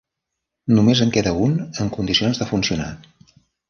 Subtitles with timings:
[0.77, 1.55] Només en queda un
[1.85, 2.93] en condicions de funcionar.